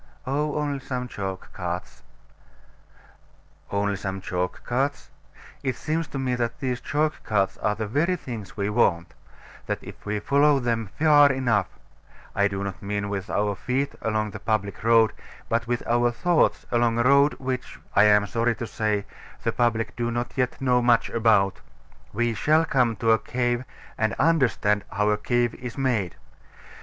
[0.25, 2.01] Oh, only some chalk carts.
[3.69, 5.11] Only some chalk carts?
[5.61, 9.13] It seems to me that these chalk carts are the very things we want;
[9.67, 11.67] that if we follow them far enough
[12.35, 15.13] I do not mean with our feet along the public road,
[15.49, 19.05] but with our thoughts along a road which, I am sorry to say,
[19.43, 21.61] the public do not yet know much about
[22.11, 23.65] we shall come to a cave,
[23.99, 26.15] and understand how a cave is made.